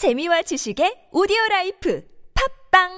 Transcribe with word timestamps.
재미와 0.00 0.40
지식의 0.40 1.10
오디오 1.12 1.36
라이프 1.50 2.02
팟빵 2.72 2.88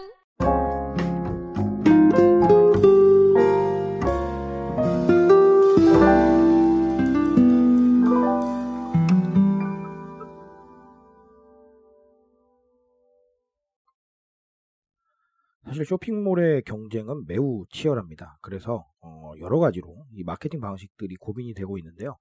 사실 15.64 15.84
쇼핑몰의 15.84 16.62
경쟁은 16.62 17.24
매우 17.26 17.64
치열합니다. 17.72 18.38
그래서 18.42 18.86
어, 19.00 19.32
여러 19.40 19.58
가지로 19.58 20.06
이 20.12 20.22
마케팅 20.22 20.60
방식들이 20.60 21.16
고민이 21.16 21.54
되고 21.54 21.76
있는데요. 21.78 22.16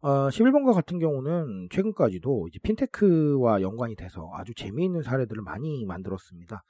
어, 0.00 0.28
11번가 0.28 0.74
같은 0.74 1.00
경우는 1.00 1.68
최근까지도 1.72 2.46
이제 2.48 2.60
핀테크와 2.62 3.62
연관이 3.62 3.96
돼서 3.96 4.30
아주 4.32 4.54
재미있는 4.54 5.02
사례들을 5.02 5.42
많이 5.42 5.84
만들었습니다. 5.84 6.62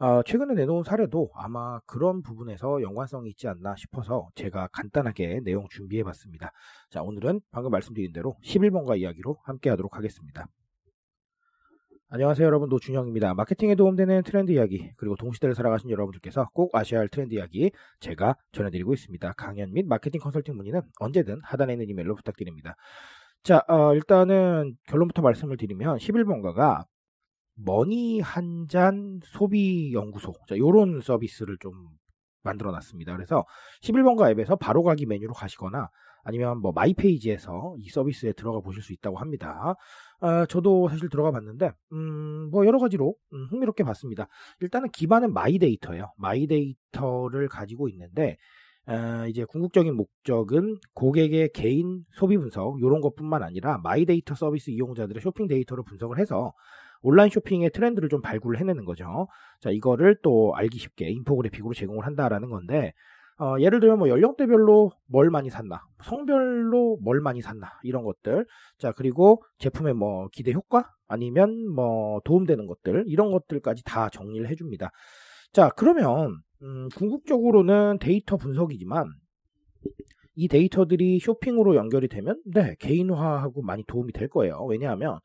어, 0.00 0.22
최근에 0.24 0.54
내놓은 0.54 0.82
사례도 0.82 1.30
아마 1.36 1.78
그런 1.86 2.22
부분에서 2.22 2.82
연관성이 2.82 3.30
있지 3.30 3.46
않나 3.46 3.76
싶어서 3.76 4.28
제가 4.34 4.66
간단하게 4.72 5.42
내용 5.44 5.68
준비해 5.70 6.02
봤습니다. 6.02 6.50
자, 6.90 7.02
오늘은 7.02 7.40
방금 7.52 7.70
말씀드린 7.70 8.12
대로 8.12 8.34
11번가 8.42 8.98
이야기로 8.98 9.36
함께 9.44 9.70
하도록 9.70 9.96
하겠습니다. 9.96 10.48
안녕하세요 12.14 12.46
여러분 12.46 12.68
노준영입니다. 12.68 13.32
마케팅에 13.32 13.74
도움되는 13.74 14.24
트렌드 14.24 14.52
이야기 14.52 14.92
그리고 14.98 15.16
동시대를 15.16 15.54
살아가신 15.54 15.88
여러분들께서 15.88 16.50
꼭 16.52 16.76
아셔야 16.76 17.00
할 17.00 17.08
트렌드 17.08 17.32
이야기 17.32 17.70
제가 18.00 18.36
전해드리고 18.52 18.92
있습니다. 18.92 19.32
강연 19.32 19.72
및 19.72 19.86
마케팅 19.86 20.20
컨설팅 20.20 20.56
문의는 20.56 20.82
언제든 21.00 21.40
하단에 21.42 21.72
있는 21.72 21.88
이메일로 21.88 22.14
부탁드립니다. 22.16 22.76
자 23.42 23.62
어, 23.66 23.94
일단은 23.94 24.76
결론부터 24.88 25.22
말씀을 25.22 25.56
드리면 25.56 25.96
11번가가 25.96 26.84
머니 27.54 28.20
한 28.20 28.66
잔 28.68 29.20
소비 29.24 29.94
연구소 29.94 30.34
자 30.46 30.58
요런 30.58 31.00
서비스를 31.00 31.56
좀 31.60 31.72
만들어 32.42 32.72
놨습니다. 32.72 33.14
그래서 33.16 33.46
11번가 33.84 34.30
앱에서 34.32 34.56
바로 34.56 34.82
가기 34.82 35.06
메뉴로 35.06 35.32
가시거나 35.32 35.88
아니면 36.24 36.60
뭐 36.60 36.72
마이페이지에서 36.72 37.76
이 37.78 37.88
서비스에 37.88 38.32
들어가 38.32 38.60
보실 38.60 38.82
수 38.82 38.92
있다고 38.92 39.18
합니다. 39.18 39.74
아, 40.22 40.46
저도 40.46 40.88
사실 40.88 41.08
들어가 41.08 41.32
봤는데, 41.32 41.72
음, 41.92 42.48
뭐 42.52 42.64
여러 42.64 42.78
가지로 42.78 43.16
음, 43.32 43.46
흥미롭게 43.50 43.82
봤습니다. 43.82 44.28
일단은 44.60 44.88
기반은 44.90 45.32
마이데이터예요. 45.32 46.12
마이데이터를 46.16 47.48
가지고 47.48 47.88
있는데, 47.88 48.36
어, 48.86 49.26
이제 49.28 49.44
궁극적인 49.44 49.96
목적은 49.96 50.76
고객의 50.94 51.50
개인 51.52 52.04
소비 52.12 52.38
분석 52.38 52.78
이런 52.80 53.00
것뿐만 53.00 53.42
아니라 53.42 53.78
마이데이터 53.78 54.36
서비스 54.36 54.70
이용자들의 54.70 55.20
쇼핑 55.20 55.48
데이터를 55.48 55.82
분석을 55.84 56.20
해서 56.20 56.52
온라인 57.00 57.28
쇼핑의 57.28 57.70
트렌드를 57.70 58.08
좀 58.08 58.20
발굴을 58.20 58.60
해내는 58.60 58.84
거죠. 58.84 59.26
자, 59.60 59.70
이거를 59.70 60.18
또 60.22 60.54
알기 60.54 60.78
쉽게 60.78 61.10
인포그래픽으로 61.10 61.74
제공을 61.74 62.06
한다라는 62.06 62.48
건데, 62.48 62.92
어, 63.38 63.56
예를 63.58 63.80
들면 63.80 63.98
뭐 63.98 64.08
연령대별로 64.08 64.92
뭘 65.06 65.30
많이 65.30 65.50
샀나, 65.50 65.82
성별로 66.04 66.98
뭘 67.02 67.20
많이 67.20 67.40
샀나 67.40 67.68
이런 67.82 68.04
것들. 68.04 68.46
자 68.78 68.92
그리고 68.92 69.42
제품의 69.58 69.94
뭐 69.94 70.28
기대 70.32 70.52
효과 70.52 70.90
아니면 71.08 71.68
뭐 71.74 72.20
도움되는 72.24 72.66
것들 72.66 73.04
이런 73.06 73.30
것들까지 73.32 73.82
다 73.84 74.08
정리를 74.10 74.48
해줍니다. 74.48 74.90
자 75.52 75.70
그러면 75.76 76.36
음, 76.62 76.88
궁극적으로는 76.94 77.98
데이터 78.00 78.36
분석이지만 78.36 79.06
이 80.34 80.48
데이터들이 80.48 81.18
쇼핑으로 81.18 81.74
연결이 81.74 82.08
되면 82.08 82.40
네 82.46 82.76
개인화하고 82.78 83.62
많이 83.62 83.84
도움이 83.86 84.12
될 84.12 84.28
거예요. 84.28 84.64
왜냐하면 84.64 85.18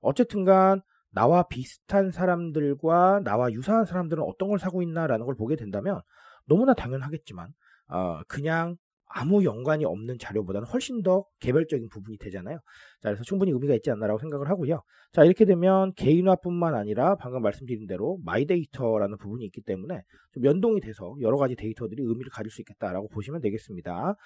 어쨌든간 0.00 0.80
나와 1.10 1.44
비슷한 1.44 2.10
사람들과 2.10 3.20
나와 3.24 3.50
유사한 3.52 3.84
사람들은 3.84 4.22
어떤 4.22 4.48
걸 4.48 4.58
사고 4.58 4.82
있나라는 4.82 5.26
걸 5.26 5.34
보게 5.36 5.56
된다면 5.56 6.00
너무나 6.46 6.74
당연하겠지만 6.74 7.48
어, 7.88 8.20
그냥 8.28 8.76
아무 9.06 9.44
연관이 9.44 9.84
없는 9.84 10.18
자료보다는 10.18 10.66
훨씬 10.66 11.02
더 11.02 11.24
개별적인 11.38 11.88
부분이 11.88 12.18
되잖아요. 12.18 12.58
자, 13.00 13.10
그래서 13.10 13.22
충분히 13.22 13.52
의미가 13.52 13.74
있지 13.76 13.90
않나라고 13.92 14.18
생각을 14.18 14.48
하고요. 14.48 14.82
자, 15.12 15.24
이렇게 15.24 15.44
되면 15.44 15.92
개인화뿐만 15.94 16.74
아니라 16.74 17.14
방금 17.14 17.40
말씀드린 17.42 17.86
대로 17.86 18.18
마이데이터라는 18.24 19.16
부분이 19.18 19.44
있기 19.44 19.60
때문에 19.60 20.02
좀 20.32 20.44
연동이 20.44 20.80
돼서 20.80 21.14
여러 21.20 21.36
가지 21.36 21.54
데이터들이 21.54 22.02
의미를 22.02 22.30
가질 22.32 22.50
수 22.50 22.60
있겠다라고 22.62 23.08
보시면 23.10 23.40
되겠습니다. 23.40 24.16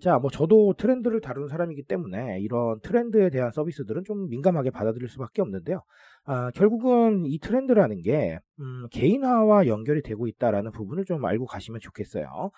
자, 0.00 0.18
뭐 0.18 0.30
저도 0.30 0.74
트렌드를 0.76 1.20
다루는 1.20 1.48
사람이기 1.48 1.84
때문에 1.84 2.40
이런 2.40 2.80
트렌드에 2.80 3.30
대한 3.30 3.52
서비스들은 3.52 4.02
좀 4.04 4.28
민감하게 4.28 4.70
받아들일 4.70 5.08
수밖에 5.08 5.42
없는데요. 5.42 5.82
아, 6.24 6.50
결국은 6.52 7.24
이 7.26 7.38
트렌드라는 7.38 8.00
게 8.00 8.38
음, 8.58 8.88
개인화와 8.90 9.66
연결이 9.68 10.02
되고 10.02 10.26
있다라는 10.26 10.72
부분을 10.72 11.04
좀 11.04 11.24
알고 11.24 11.46
가시면 11.46 11.80
좋겠어요. 11.80 12.50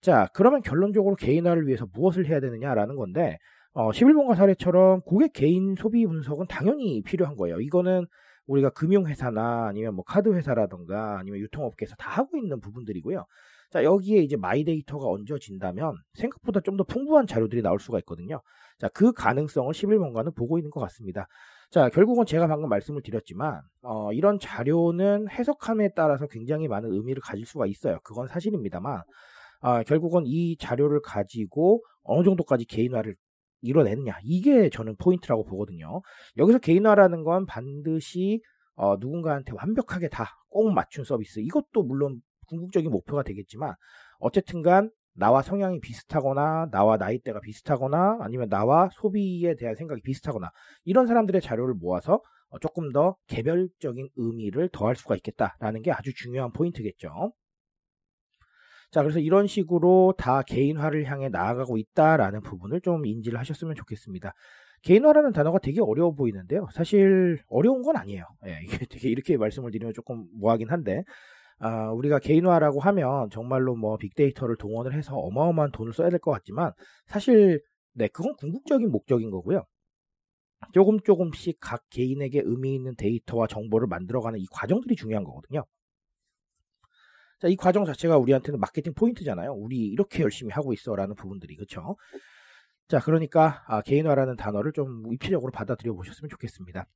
자, 0.00 0.28
그러면 0.32 0.62
결론적으로 0.62 1.16
개인화를 1.16 1.66
위해서 1.66 1.86
무엇을 1.92 2.26
해야 2.26 2.40
되느냐라는 2.40 2.96
건데, 2.96 3.38
어, 3.72 3.90
11번가 3.90 4.34
사례처럼 4.36 5.02
고객 5.02 5.32
개인 5.32 5.74
소비 5.76 6.06
분석은 6.06 6.46
당연히 6.48 7.02
필요한 7.02 7.36
거예요. 7.36 7.60
이거는 7.60 8.06
우리가 8.48 8.70
금융회사나 8.70 9.66
아니면 9.68 9.94
뭐 9.94 10.04
카드회사라던가 10.04 11.18
아니면 11.18 11.40
유통업계에서 11.40 11.94
다 11.96 12.10
하고 12.10 12.38
있는 12.38 12.60
부분들이고요. 12.60 13.24
자, 13.70 13.84
여기에 13.84 14.22
이제 14.22 14.36
마이데이터가 14.36 15.06
얹어진다면 15.06 15.94
생각보다 16.14 16.60
좀 16.60 16.76
더 16.78 16.84
풍부한 16.84 17.26
자료들이 17.26 17.60
나올 17.62 17.78
수가 17.80 17.98
있거든요. 18.00 18.40
자, 18.78 18.88
그 18.88 19.12
가능성을 19.12 19.72
11번가는 19.72 20.34
보고 20.34 20.58
있는 20.58 20.70
것 20.70 20.80
같습니다. 20.80 21.26
자, 21.70 21.88
결국은 21.90 22.24
제가 22.24 22.46
방금 22.46 22.68
말씀을 22.70 23.02
드렸지만, 23.02 23.60
어, 23.82 24.12
이런 24.12 24.38
자료는 24.38 25.28
해석함에 25.28 25.90
따라서 25.94 26.26
굉장히 26.28 26.68
많은 26.68 26.92
의미를 26.92 27.20
가질 27.20 27.44
수가 27.44 27.66
있어요. 27.66 27.98
그건 28.04 28.26
사실입니다만, 28.28 29.02
아, 29.60 29.82
결국은 29.82 30.22
이 30.26 30.56
자료를 30.56 31.00
가지고 31.02 31.82
어느 32.04 32.24
정도까지 32.24 32.64
개인화를 32.64 33.16
이뤄내느냐. 33.60 34.18
이게 34.22 34.70
저는 34.70 34.96
포인트라고 34.96 35.44
보거든요. 35.44 36.00
여기서 36.36 36.58
개인화라는 36.58 37.24
건 37.24 37.46
반드시 37.46 38.40
어, 38.76 38.96
누군가한테 38.96 39.52
완벽하게 39.56 40.08
다 40.08 40.38
꼭 40.50 40.72
맞춘 40.72 41.04
서비스. 41.04 41.40
이것도 41.40 41.82
물론 41.82 42.20
궁극적인 42.48 42.90
목표가 42.90 43.22
되겠지만 43.22 43.74
어쨌든 44.18 44.62
간 44.62 44.90
나와 45.14 45.42
성향이 45.42 45.80
비슷하거나 45.80 46.68
나와 46.70 46.96
나이대가 46.96 47.40
비슷하거나 47.40 48.18
아니면 48.20 48.48
나와 48.48 48.88
소비에 48.92 49.56
대한 49.56 49.74
생각이 49.74 50.00
비슷하거나 50.02 50.50
이런 50.84 51.06
사람들의 51.06 51.40
자료를 51.40 51.74
모아서 51.74 52.22
어, 52.50 52.58
조금 52.60 52.92
더 52.92 53.16
개별적인 53.26 54.08
의미를 54.16 54.68
더할 54.72 54.96
수가 54.96 55.16
있겠다라는 55.16 55.82
게 55.82 55.92
아주 55.92 56.14
중요한 56.14 56.52
포인트겠죠. 56.52 57.32
자, 58.90 59.02
그래서 59.02 59.18
이런 59.20 59.46
식으로 59.46 60.14
다 60.16 60.42
개인화를 60.42 61.04
향해 61.10 61.28
나아가고 61.28 61.76
있다라는 61.76 62.40
부분을 62.42 62.80
좀 62.80 63.04
인지를 63.06 63.38
하셨으면 63.38 63.74
좋겠습니다. 63.74 64.32
개인화라는 64.82 65.32
단어가 65.32 65.58
되게 65.58 65.80
어려워 65.82 66.14
보이는데요. 66.14 66.66
사실 66.72 67.38
어려운 67.48 67.82
건 67.82 67.96
아니에요. 67.96 68.24
예, 68.46 68.60
이게 68.64 68.78
되게 68.90 69.08
이렇게 69.10 69.36
말씀을 69.36 69.70
드리면 69.72 69.92
조금 69.94 70.26
뭐하긴 70.40 70.70
한데, 70.70 71.02
아, 71.60 71.90
우리가 71.92 72.20
개인화라고 72.20 72.80
하면 72.80 73.30
정말로 73.30 73.76
뭐 73.76 73.96
빅데이터를 73.98 74.56
동원을 74.58 74.94
해서 74.94 75.16
어마어마한 75.16 75.72
돈을 75.72 75.92
써야 75.94 76.10
될 76.10 76.20
것 76.20 76.32
같지만, 76.32 76.72
사실, 77.06 77.60
네, 77.94 78.08
그건 78.08 78.34
궁극적인 78.38 78.90
목적인 78.90 79.30
거고요. 79.30 79.64
조금 80.72 80.98
조금씩 81.00 81.58
각 81.60 81.82
개인에게 81.90 82.40
의미 82.44 82.74
있는 82.74 82.94
데이터와 82.96 83.46
정보를 83.46 83.86
만들어가는 83.88 84.38
이 84.40 84.46
과정들이 84.50 84.96
중요한 84.96 85.24
거거든요. 85.24 85.64
자, 87.38 87.48
이 87.48 87.56
과정 87.56 87.84
자체가 87.84 88.18
우리한테는 88.18 88.58
마케팅 88.58 88.92
포인트잖아요. 88.94 89.52
우리 89.52 89.76
이렇게 89.78 90.22
열심히 90.22 90.52
하고 90.52 90.72
있어라는 90.72 91.14
부분들이 91.14 91.54
그렇죠. 91.54 91.96
자, 92.88 92.98
그러니까 93.00 93.62
아, 93.66 93.82
개인화라는 93.82 94.36
단어를 94.36 94.72
좀 94.72 95.04
입체적으로 95.12 95.52
받아들여 95.52 95.92
보셨으면 95.94 96.28
좋겠습니다. 96.30 96.86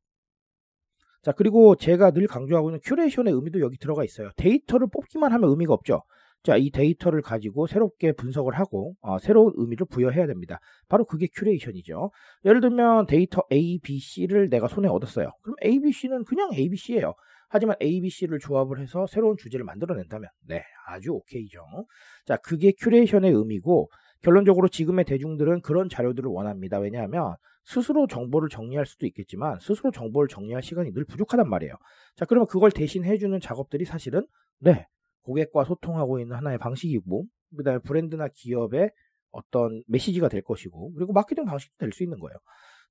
자, 1.22 1.32
그리고 1.32 1.76
제가 1.76 2.10
늘 2.10 2.26
강조하고 2.26 2.70
있는 2.70 2.80
큐레이션의 2.82 3.32
의미도 3.32 3.60
여기 3.60 3.78
들어가 3.78 4.02
있어요. 4.02 4.30
데이터를 4.36 4.88
뽑기만 4.92 5.32
하면 5.32 5.50
의미가 5.50 5.72
없죠. 5.72 6.02
자, 6.42 6.56
이 6.56 6.70
데이터를 6.70 7.22
가지고 7.22 7.68
새롭게 7.68 8.12
분석을 8.12 8.58
하고 8.58 8.96
어, 9.00 9.18
새로운 9.20 9.52
의미를 9.56 9.86
부여해야 9.86 10.26
됩니다. 10.26 10.58
바로 10.88 11.04
그게 11.04 11.28
큐레이션이죠. 11.32 12.10
예를 12.44 12.60
들면 12.60 13.06
데이터 13.06 13.42
A, 13.52 13.78
B, 13.80 14.00
C를 14.00 14.48
내가 14.48 14.66
손에 14.66 14.88
얻었어요. 14.88 15.30
그럼 15.42 15.54
A, 15.64 15.78
B, 15.80 15.92
C는 15.92 16.24
그냥 16.24 16.50
A, 16.52 16.68
B, 16.68 16.76
C예요. 16.76 17.14
하지만 17.52 17.76
A, 17.82 18.00
B, 18.00 18.08
C를 18.08 18.38
조합을 18.38 18.80
해서 18.80 19.06
새로운 19.06 19.36
주제를 19.36 19.64
만들어낸다면 19.66 20.26
네, 20.48 20.62
아주 20.86 21.10
오케이죠. 21.12 21.60
자, 22.24 22.38
그게 22.38 22.72
큐레이션의 22.72 23.30
의미고 23.30 23.90
결론적으로 24.22 24.68
지금의 24.68 25.04
대중들은 25.04 25.60
그런 25.60 25.90
자료들을 25.90 26.30
원합니다. 26.30 26.78
왜냐하면 26.78 27.36
스스로 27.64 28.06
정보를 28.06 28.48
정리할 28.48 28.86
수도 28.86 29.04
있겠지만 29.06 29.58
스스로 29.60 29.90
정보를 29.90 30.28
정리할 30.28 30.62
시간이 30.62 30.92
늘 30.94 31.04
부족하단 31.04 31.46
말이에요. 31.48 31.74
자, 32.16 32.24
그러면 32.24 32.46
그걸 32.46 32.70
대신 32.70 33.04
해주는 33.04 33.38
작업들이 33.40 33.84
사실은 33.84 34.26
네, 34.58 34.86
고객과 35.22 35.64
소통하고 35.64 36.20
있는 36.20 36.34
하나의 36.36 36.56
방식이고 36.56 37.26
그다음에 37.58 37.80
브랜드나 37.84 38.28
기업의 38.32 38.90
어떤 39.30 39.82
메시지가 39.88 40.28
될 40.28 40.40
것이고 40.42 40.94
그리고 40.94 41.12
마케팅 41.12 41.44
방식도 41.44 41.76
될 41.78 41.92
수 41.92 42.02
있는 42.02 42.18
거예요. 42.18 42.38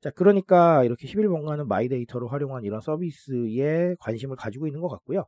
자, 0.02 0.10
그러니까 0.10 0.84
이렇게 0.84 1.08
11번가는 1.08 1.66
마이데이터를 1.68 2.32
활용한 2.32 2.64
이런 2.64 2.82
서비스에 2.82 3.96
관심을 4.00 4.36
가지고 4.36 4.68
있는 4.68 4.82
것 4.82 4.90
같고요. 4.90 5.26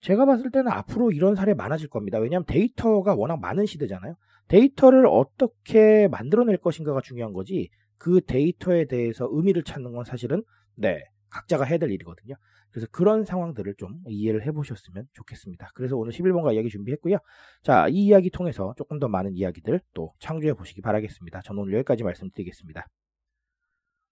제가 0.00 0.24
봤을 0.24 0.50
때는 0.50 0.72
앞으로 0.72 1.12
이런 1.12 1.34
사례 1.34 1.52
많아질 1.52 1.88
겁니다. 1.88 2.18
왜냐하면 2.18 2.46
데이터가 2.46 3.14
워낙 3.14 3.38
많은 3.40 3.66
시대잖아요. 3.66 4.14
데이터를 4.48 5.06
어떻게 5.06 6.08
만들어낼 6.08 6.56
것인가가 6.56 7.00
중요한 7.02 7.32
거지 7.32 7.68
그 7.98 8.22
데이터에 8.22 8.86
대해서 8.86 9.28
의미를 9.30 9.62
찾는 9.62 9.92
건 9.92 10.04
사실은 10.04 10.42
네 10.74 11.04
각자가 11.28 11.64
해야 11.64 11.78
될 11.78 11.90
일이거든요. 11.90 12.34
그래서 12.70 12.86
그런 12.90 13.24
상황들을 13.24 13.74
좀 13.76 14.00
이해를 14.06 14.46
해보셨으면 14.46 15.06
좋겠습니다. 15.12 15.70
그래서 15.74 15.96
오늘 15.96 16.12
11번가 16.12 16.54
이야기 16.54 16.68
준비했고요. 16.68 17.18
자, 17.62 17.88
이 17.88 18.06
이야기 18.06 18.30
통해서 18.30 18.74
조금 18.76 18.98
더 18.98 19.08
많은 19.08 19.36
이야기들 19.36 19.80
또 19.92 20.14
창조해 20.18 20.54
보시기 20.54 20.80
바라겠습니다. 20.80 21.42
저는 21.42 21.62
오늘 21.62 21.74
여기까지 21.74 22.04
말씀드리겠습니다. 22.04 22.86